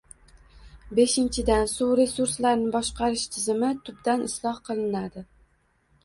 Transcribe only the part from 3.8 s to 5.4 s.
tubdan isloh qilinadi.